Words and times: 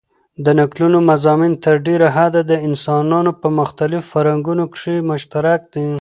د 0.45 0.47
نکلونو 0.59 0.97
مضامن 1.11 1.51
تر 1.65 1.75
ډېره 1.87 2.07
حده 2.15 2.41
دانسانانو 2.53 3.31
په 3.41 3.47
مختلیفو 3.59 4.09
فرهنګونو 4.13 4.63
کښي 4.73 4.95
مشترک 5.11 5.61
دي. 5.73 5.85